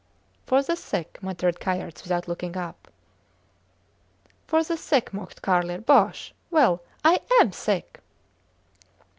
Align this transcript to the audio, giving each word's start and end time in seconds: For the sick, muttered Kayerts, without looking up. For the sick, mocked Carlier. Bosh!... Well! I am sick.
For 0.47 0.63
the 0.63 0.75
sick, 0.75 1.19
muttered 1.21 1.59
Kayerts, 1.59 2.01
without 2.01 2.27
looking 2.27 2.57
up. 2.57 2.87
For 4.47 4.63
the 4.63 4.75
sick, 4.75 5.13
mocked 5.13 5.43
Carlier. 5.43 5.77
Bosh!... 5.81 6.33
Well! 6.49 6.81
I 7.05 7.19
am 7.39 7.51
sick. 7.51 7.99